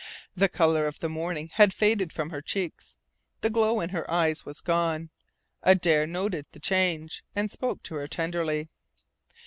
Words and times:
The 0.35 0.49
colour 0.49 0.87
of 0.87 0.97
the 0.99 1.09
morning 1.09 1.51
had 1.53 1.75
faded 1.75 2.11
from 2.11 2.31
her 2.31 2.41
cheeks. 2.41 2.97
The 3.41 3.51
glow 3.51 3.81
in 3.81 3.89
her 3.89 4.09
eyes 4.09 4.43
was 4.43 4.59
gone. 4.59 5.11
Adare 5.61 6.07
noted 6.07 6.47
the 6.53 6.59
change, 6.59 7.23
and 7.35 7.51
spoke 7.51 7.83
to 7.83 7.93
her 7.93 8.07
tenderly. 8.07 8.67